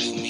outdo 0.00 0.22
me. 0.22 0.29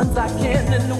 ones 0.00 0.16
I 0.16 0.28
can 0.28 0.72
and 0.72 0.90
the 0.90 0.96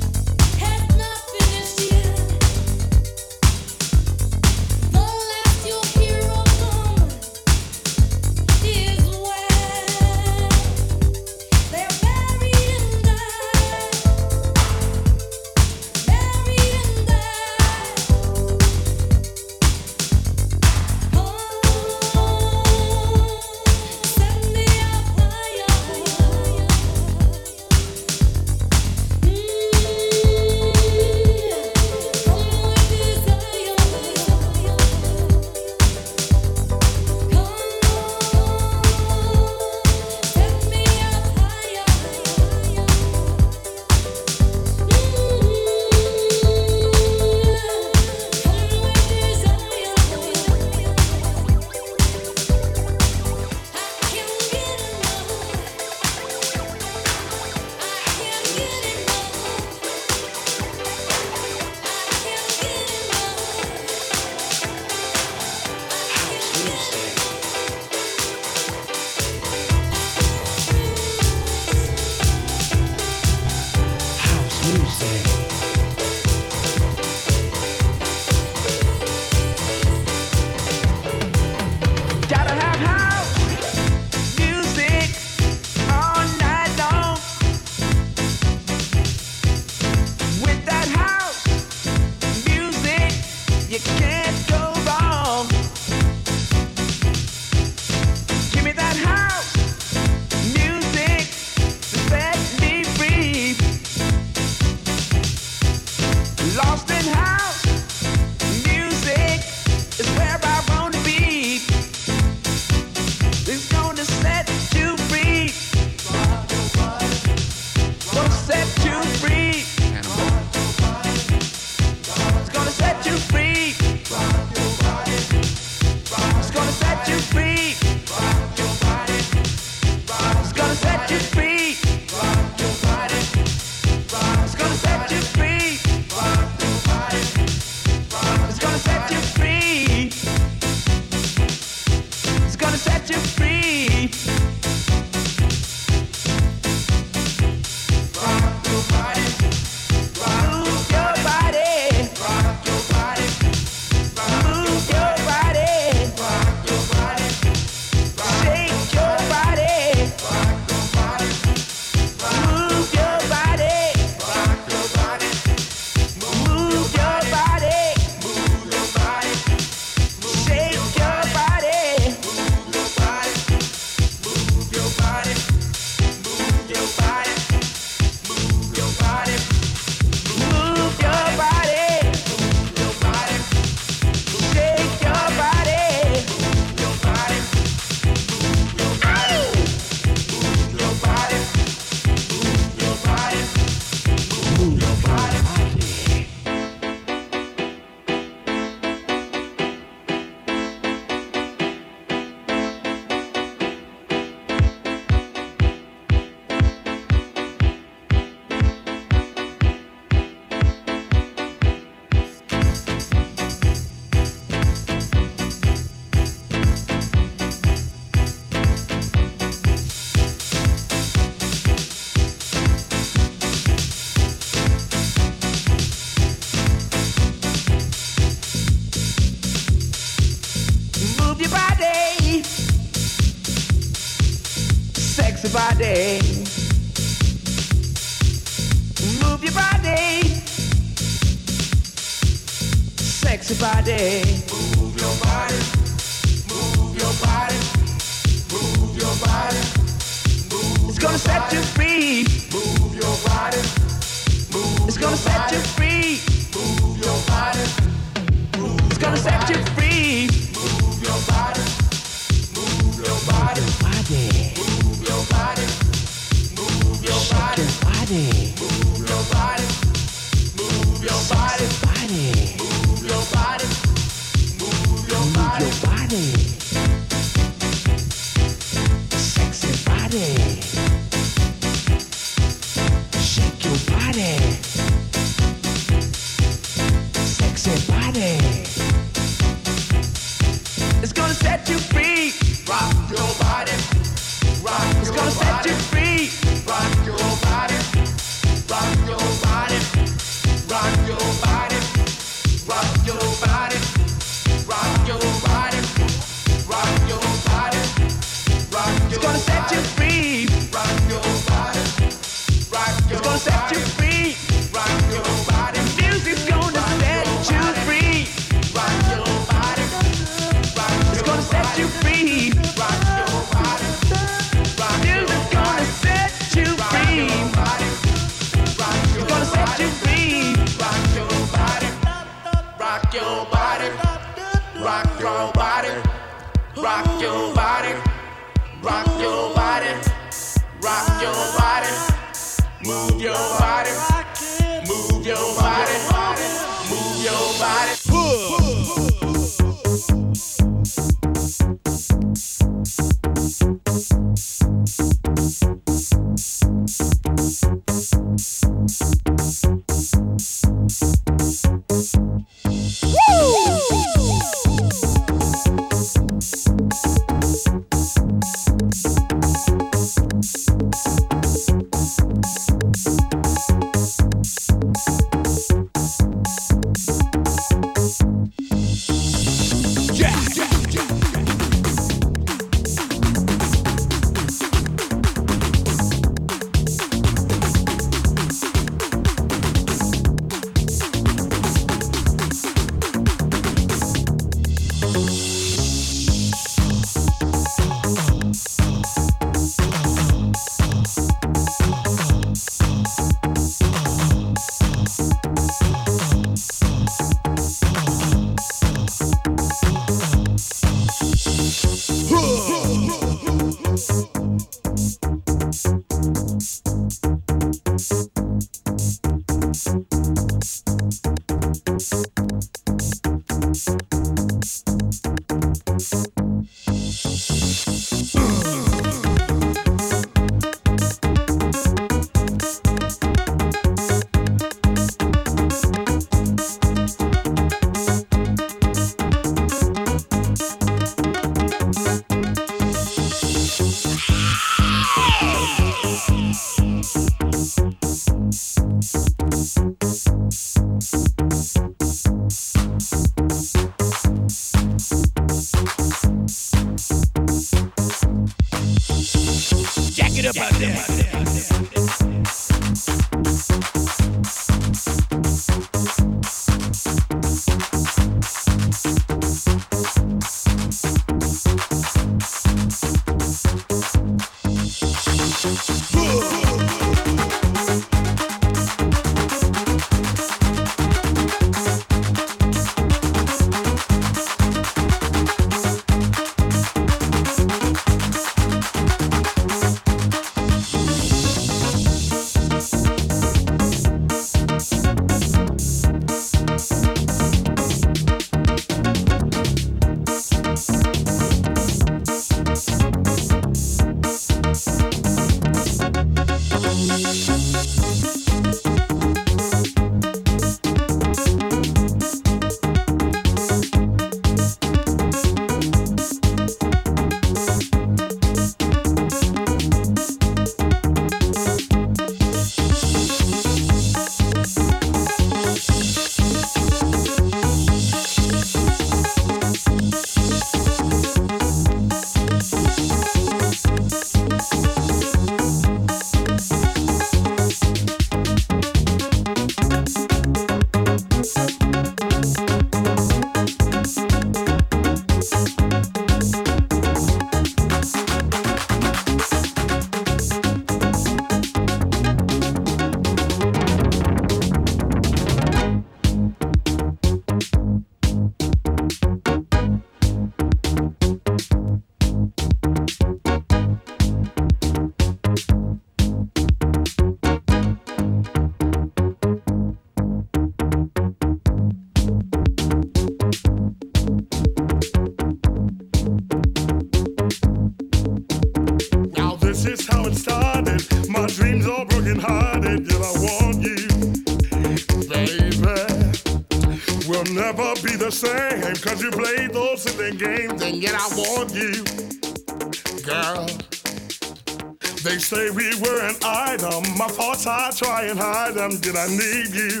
try 598.00 598.24
and 598.24 598.38
hide 598.38 598.74
them, 598.74 598.98
did 599.00 599.14
I 599.14 599.26
need 599.28 599.74
you? 599.74 600.00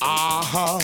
Uh 0.00 0.42
huh. 0.42 0.78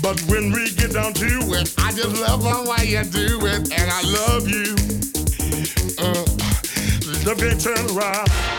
But 0.00 0.20
when 0.30 0.52
we 0.52 0.70
get 0.70 0.92
down 0.92 1.12
to 1.14 1.26
it, 1.26 1.74
I 1.78 1.90
just 1.92 2.20
love 2.20 2.42
the 2.42 2.70
way 2.70 2.86
you 2.86 3.02
do 3.04 3.44
it, 3.46 3.72
and 3.72 3.90
I 3.90 4.02
love 4.02 4.48
you. 4.48 4.76
Uh, 5.98 6.24
love 7.26 7.38
can't 7.38 7.60
turn 7.60 7.96
around. 7.96 8.57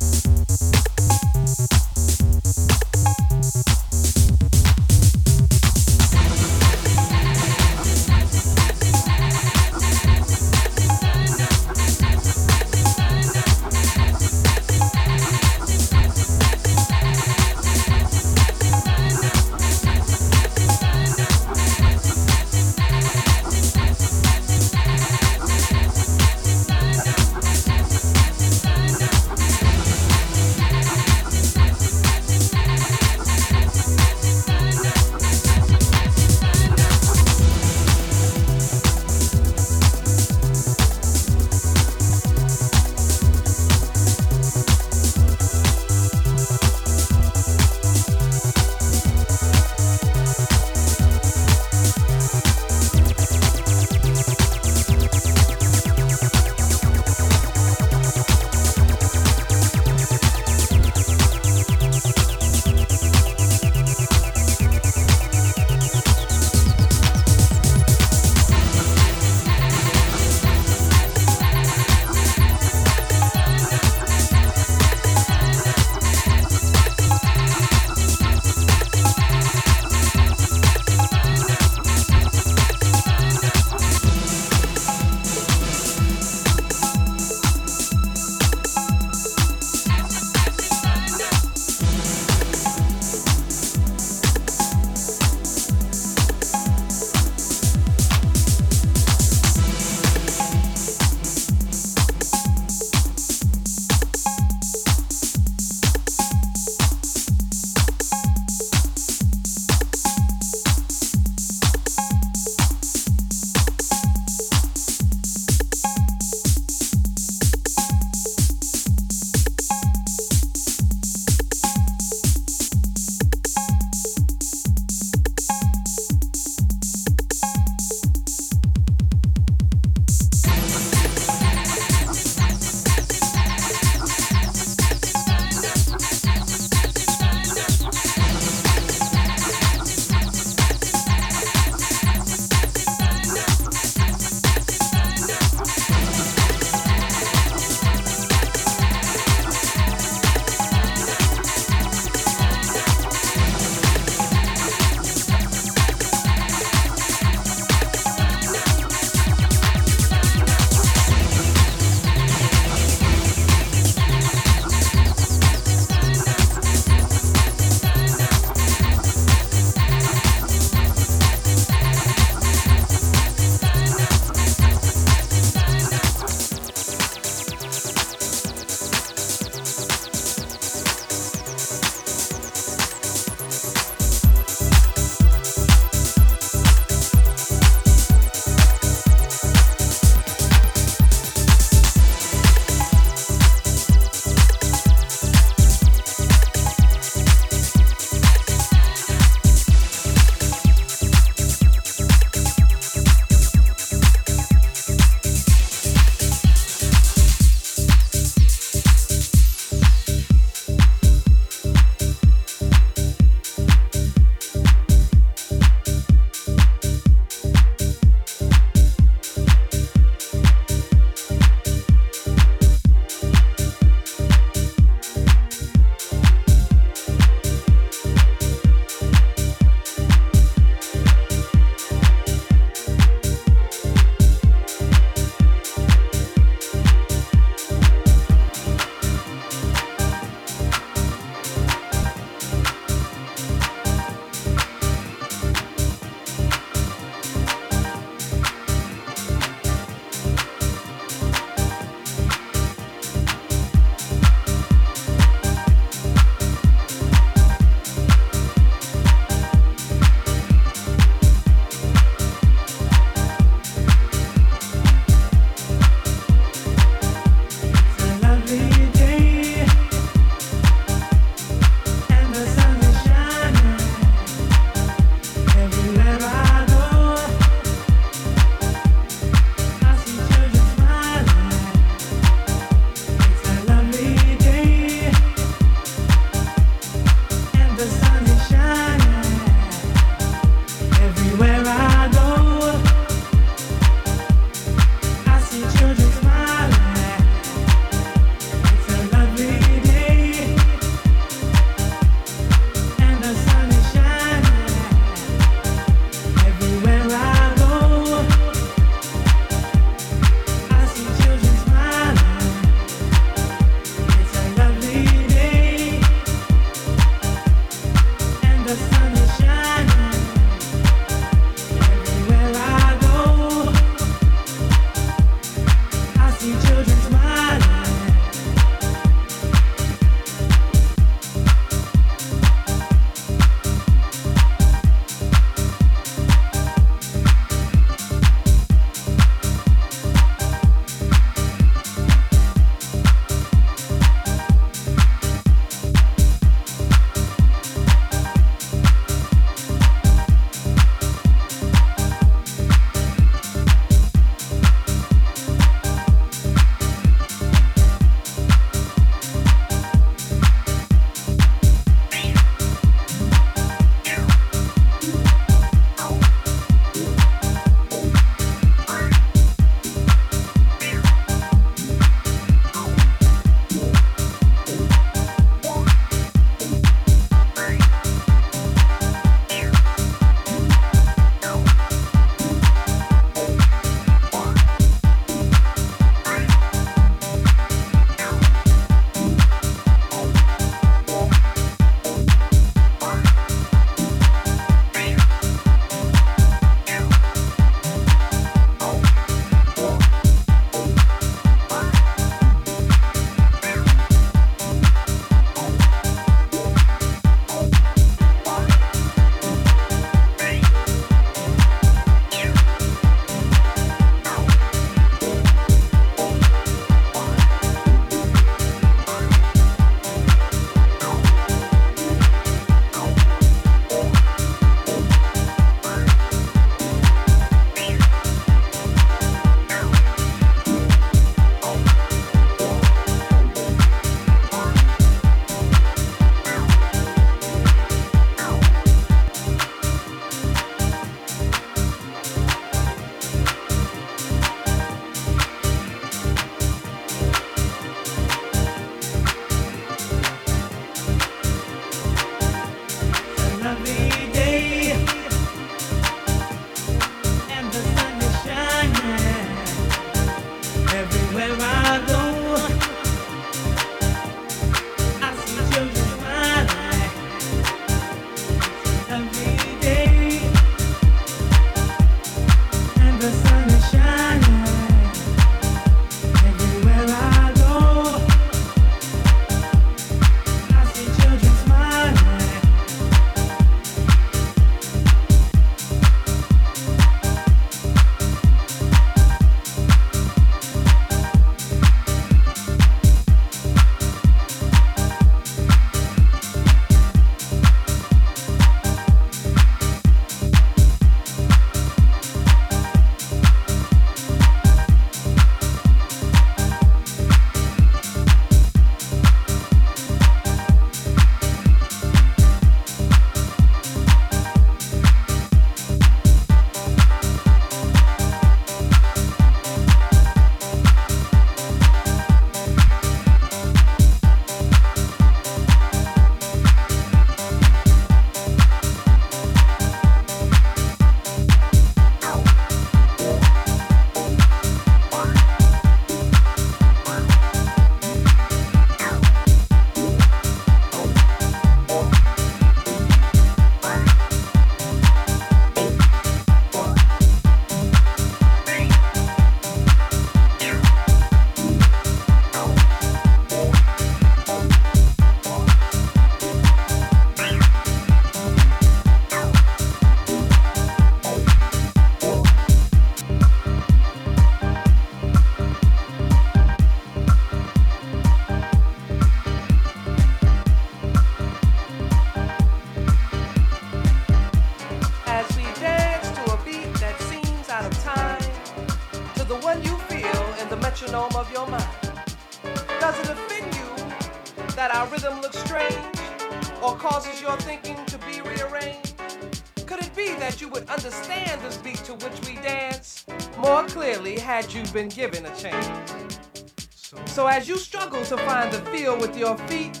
As 597.58 597.68
you 597.68 597.76
struggle 597.76 598.24
to 598.26 598.36
find 598.36 598.72
the 598.72 598.78
feel 598.92 599.18
with 599.18 599.36
your 599.36 599.58
feet, 599.66 600.00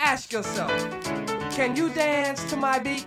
ask 0.00 0.32
yourself, 0.32 0.72
can 1.52 1.76
you 1.76 1.90
dance 1.90 2.42
to 2.50 2.56
my 2.56 2.80
beat? 2.80 2.97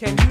Can 0.00 0.16
you 0.16 0.27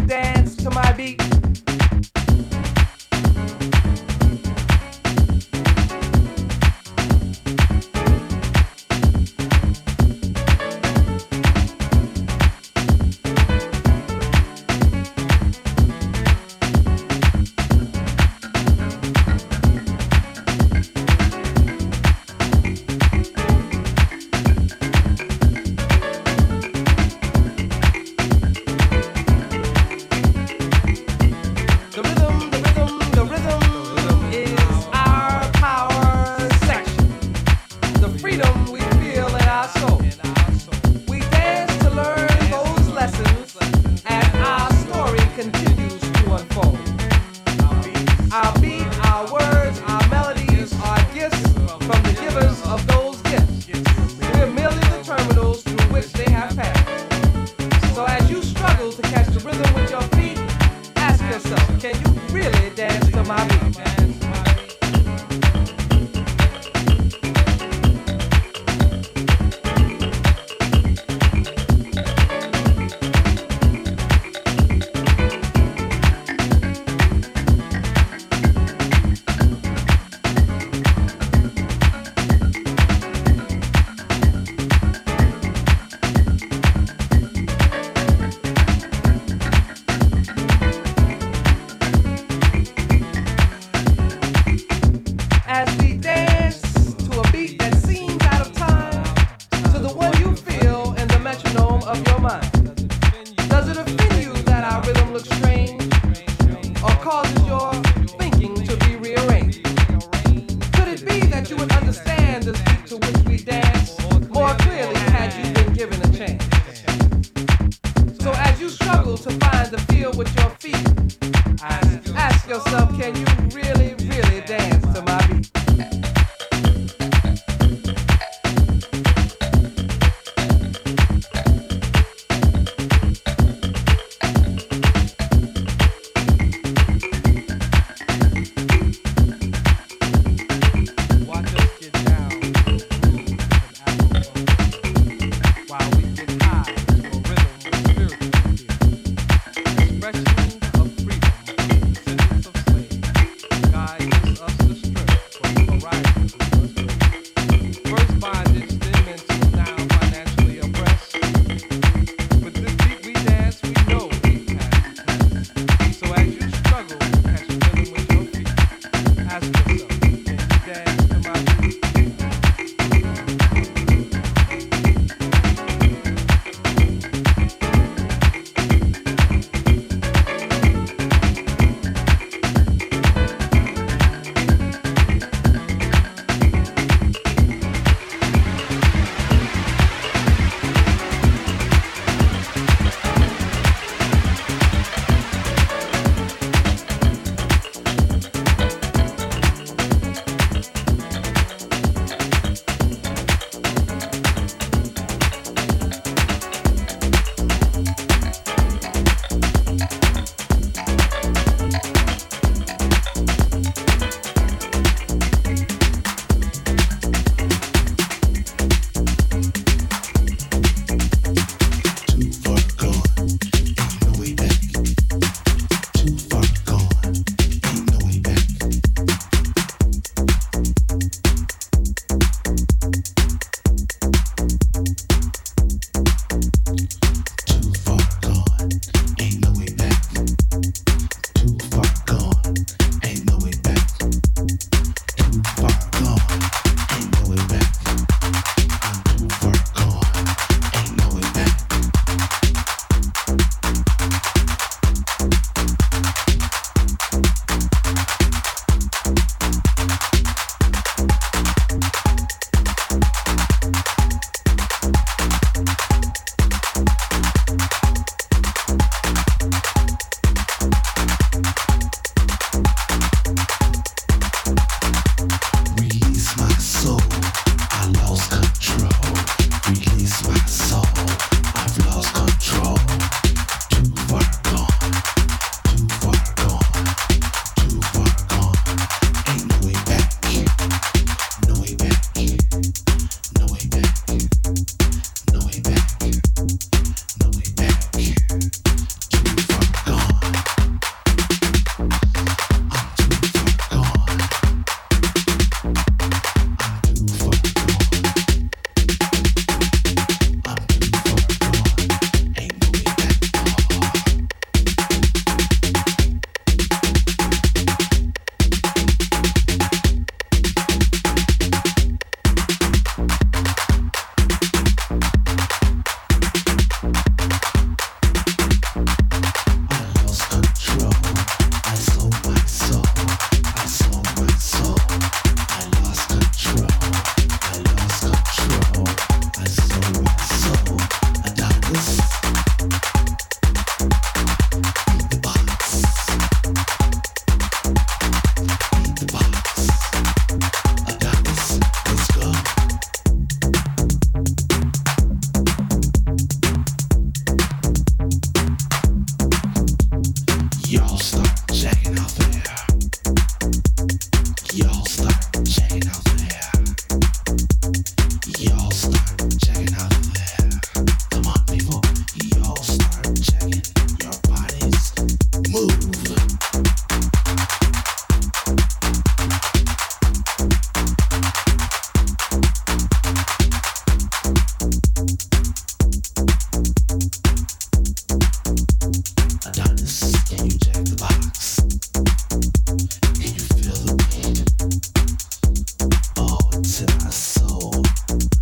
soul. 397.40 398.37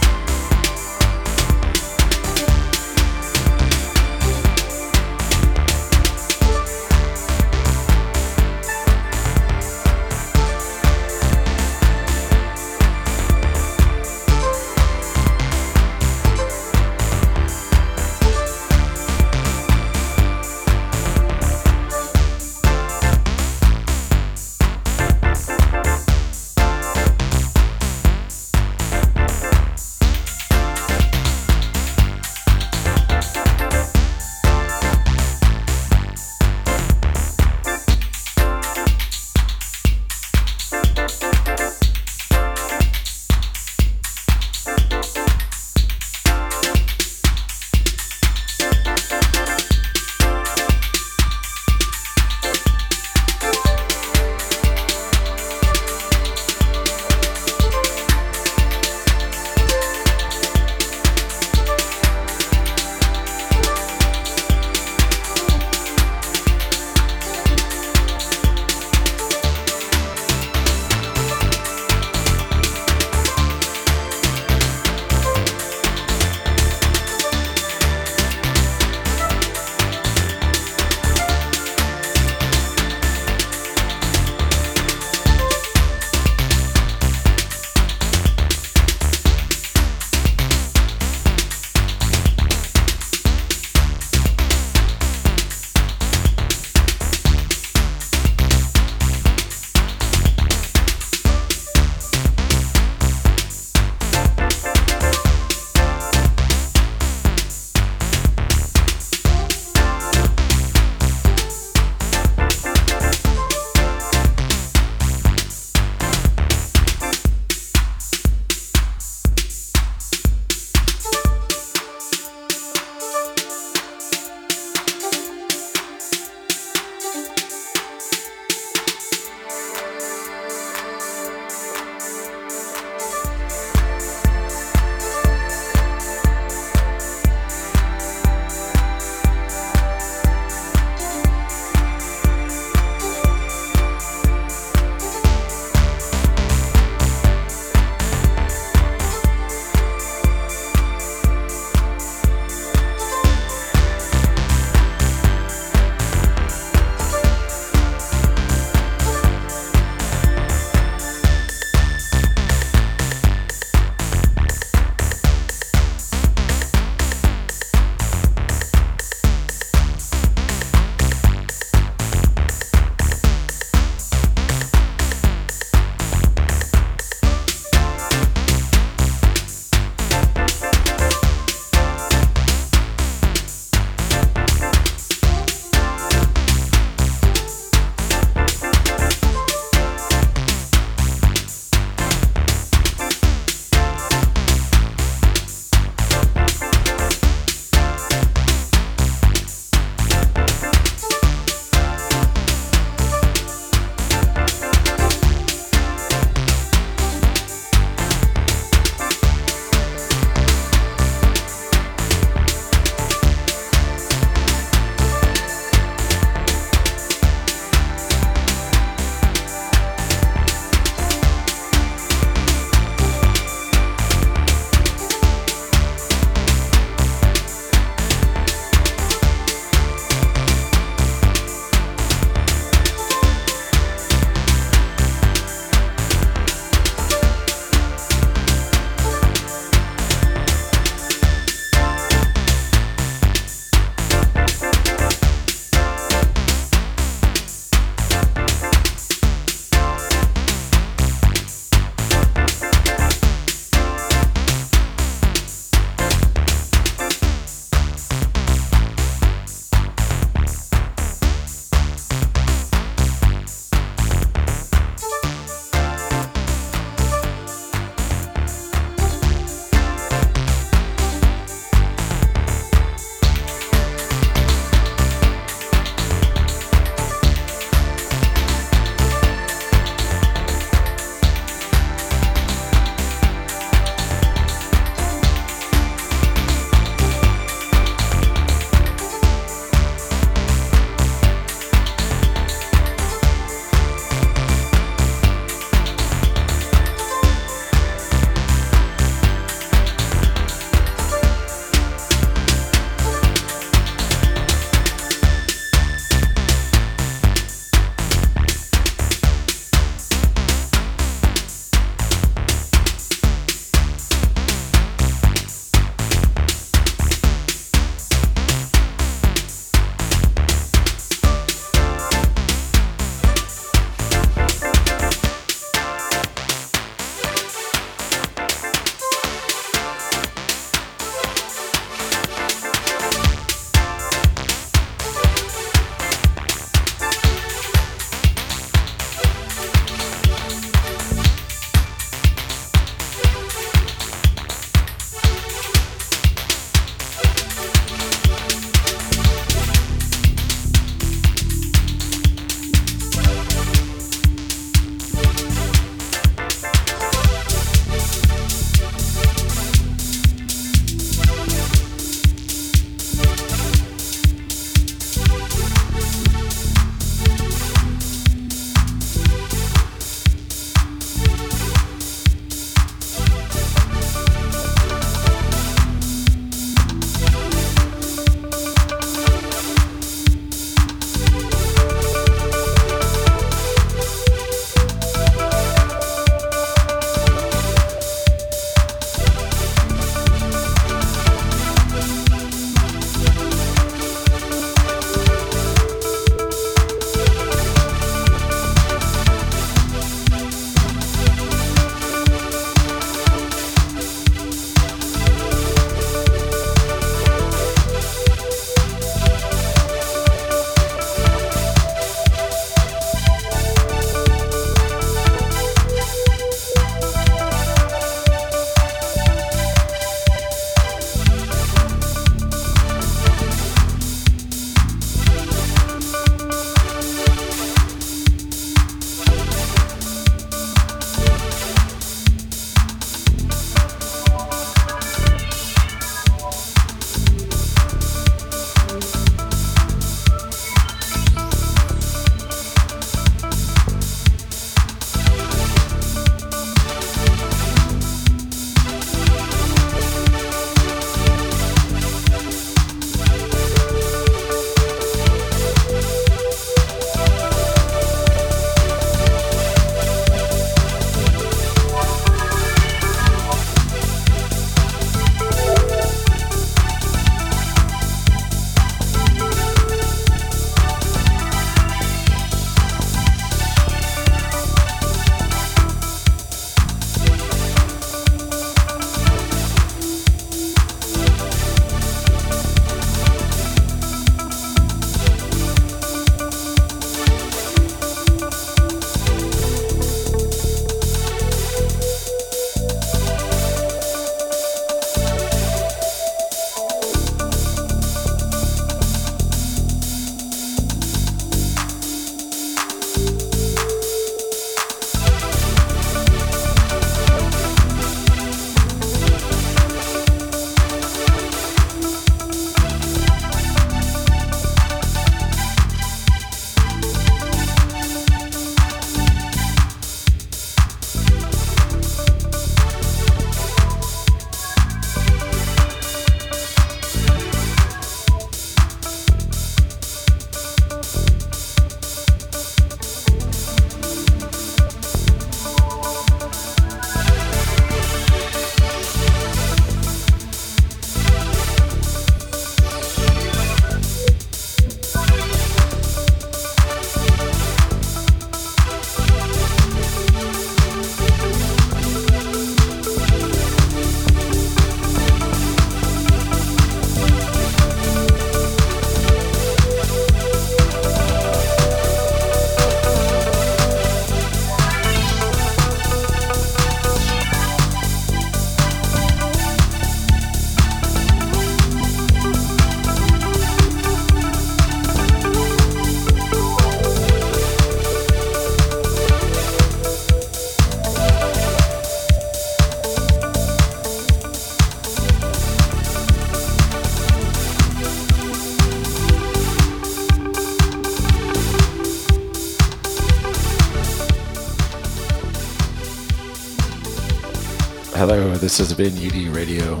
This 598.62 598.78
has 598.78 598.94
been 598.94 599.12
UD 599.16 599.52
Radio, 599.52 600.00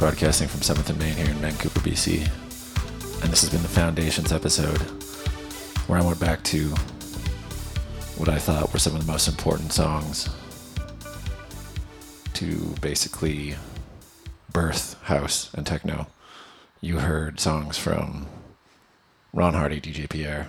broadcasting 0.00 0.48
from 0.48 0.58
7th 0.58 0.90
and 0.90 0.98
Main 0.98 1.14
here 1.14 1.30
in 1.30 1.36
Vancouver, 1.36 1.78
BC. 1.78 2.22
And 3.22 3.30
this 3.30 3.42
has 3.42 3.50
been 3.50 3.62
the 3.62 3.68
Foundations 3.68 4.32
episode, 4.32 4.80
where 5.86 6.00
I 6.00 6.04
went 6.04 6.18
back 6.18 6.42
to 6.42 6.70
what 8.16 8.28
I 8.28 8.40
thought 8.40 8.72
were 8.72 8.80
some 8.80 8.96
of 8.96 9.06
the 9.06 9.12
most 9.12 9.28
important 9.28 9.72
songs 9.72 10.28
to 12.34 12.74
basically 12.80 13.54
birth 14.52 15.00
house 15.04 15.54
and 15.54 15.64
techno. 15.64 16.08
You 16.80 16.98
heard 16.98 17.38
songs 17.38 17.78
from 17.78 18.26
Ron 19.32 19.54
Hardy, 19.54 19.80
DJ 19.80 20.10
Pierre, 20.10 20.48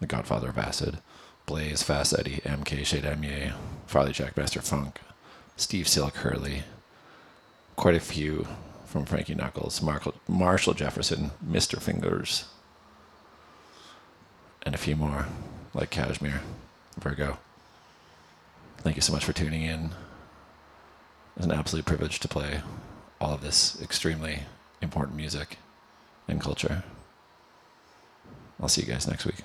the 0.00 0.06
godfather 0.06 0.50
of 0.50 0.58
acid, 0.58 0.98
Blaze, 1.46 1.82
Fast 1.82 2.12
Eddie, 2.18 2.42
MK, 2.44 2.84
Shade 2.84 3.04
Emier, 3.04 3.54
Farley 3.86 4.12
Jack, 4.12 4.36
Master 4.36 4.60
Funk, 4.60 5.00
Steve 5.60 5.86
Silk 5.86 6.16
Hurley, 6.16 6.62
quite 7.76 7.94
a 7.94 8.00
few 8.00 8.46
from 8.86 9.04
Frankie 9.04 9.34
Knuckles, 9.34 9.82
Marshall, 9.82 10.14
Marshall 10.26 10.72
Jefferson, 10.72 11.32
Mr. 11.46 11.78
Fingers, 11.78 12.46
and 14.62 14.74
a 14.74 14.78
few 14.78 14.96
more 14.96 15.26
like 15.74 15.90
Cashmere, 15.90 16.40
Virgo. 16.98 17.36
Thank 18.78 18.96
you 18.96 19.02
so 19.02 19.12
much 19.12 19.24
for 19.24 19.34
tuning 19.34 19.62
in. 19.62 19.90
It's 21.36 21.44
an 21.44 21.52
absolute 21.52 21.84
privilege 21.84 22.20
to 22.20 22.28
play 22.28 22.62
all 23.20 23.34
of 23.34 23.42
this 23.42 23.80
extremely 23.82 24.44
important 24.80 25.14
music 25.14 25.58
and 26.26 26.40
culture. 26.40 26.84
I'll 28.58 28.68
see 28.68 28.80
you 28.80 28.88
guys 28.88 29.06
next 29.06 29.26
week. 29.26 29.42